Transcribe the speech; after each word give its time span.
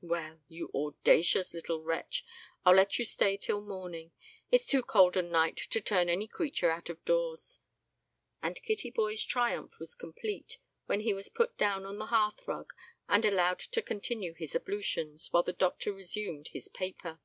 Well! 0.00 0.40
you 0.48 0.70
audacious 0.74 1.52
little 1.52 1.82
wretch, 1.82 2.24
I'll 2.64 2.74
let 2.76 2.98
you 2.98 3.04
stay 3.04 3.36
till 3.36 3.60
morning. 3.60 4.12
It's 4.50 4.66
too 4.66 4.82
cold 4.82 5.18
a 5.18 5.22
night 5.22 5.58
to 5.68 5.82
turn 5.82 6.08
any 6.08 6.26
creature 6.26 6.70
out 6.70 6.88
of 6.88 7.04
doors," 7.04 7.58
and 8.42 8.56
Kittyboy's 8.62 9.22
triumph 9.22 9.78
was 9.78 9.94
complete 9.94 10.56
when 10.86 11.00
he 11.00 11.12
was 11.12 11.28
put 11.28 11.58
down 11.58 11.84
on 11.84 11.98
the 11.98 12.06
hearth 12.06 12.48
rug 12.48 12.72
and 13.06 13.26
allowed 13.26 13.58
to 13.58 13.82
continue 13.82 14.32
his 14.32 14.56
ablutions, 14.56 15.30
while 15.30 15.42
the 15.42 15.52
doctor 15.52 15.92
resumed 15.92 16.48
his 16.48 16.68
paper. 16.68 17.20